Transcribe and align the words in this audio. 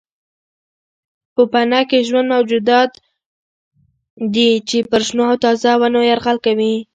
پوپنکي 1.35 1.99
ژوندي 2.07 2.29
موجودات 2.33 2.91
دي 4.33 4.49
چې 4.69 4.77
پر 4.89 5.01
شنو 5.07 5.23
او 5.31 5.35
تازه 5.43 5.71
ونو 5.79 6.01
یرغل 6.11 6.37
کوي. 6.45 6.75